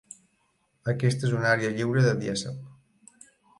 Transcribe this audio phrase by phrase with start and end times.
[0.93, 2.59] Aquesta és una àrea lliure de dièsel.